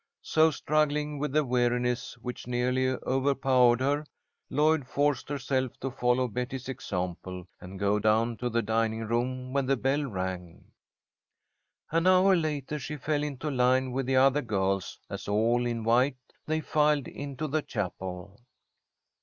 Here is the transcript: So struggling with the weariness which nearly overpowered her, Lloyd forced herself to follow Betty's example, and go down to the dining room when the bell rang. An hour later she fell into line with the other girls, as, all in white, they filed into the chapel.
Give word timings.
So 0.23 0.49
struggling 0.49 1.19
with 1.19 1.31
the 1.31 1.45
weariness 1.45 2.17
which 2.17 2.47
nearly 2.47 2.87
overpowered 2.87 3.81
her, 3.81 4.03
Lloyd 4.49 4.87
forced 4.87 5.29
herself 5.29 5.79
to 5.79 5.91
follow 5.91 6.27
Betty's 6.27 6.67
example, 6.67 7.45
and 7.59 7.77
go 7.77 7.99
down 7.99 8.37
to 8.37 8.49
the 8.49 8.63
dining 8.63 9.01
room 9.05 9.53
when 9.53 9.67
the 9.67 9.77
bell 9.77 10.03
rang. 10.05 10.71
An 11.91 12.07
hour 12.07 12.35
later 12.35 12.79
she 12.79 12.97
fell 12.97 13.21
into 13.21 13.51
line 13.51 13.91
with 13.91 14.07
the 14.07 14.15
other 14.15 14.41
girls, 14.41 14.97
as, 15.07 15.27
all 15.27 15.67
in 15.67 15.83
white, 15.83 16.17
they 16.47 16.61
filed 16.61 17.07
into 17.07 17.47
the 17.47 17.61
chapel. 17.61 18.39